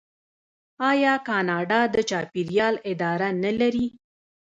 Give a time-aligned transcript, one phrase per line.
[0.91, 3.87] آیا کاناډا د چاپیریال اداره نلري؟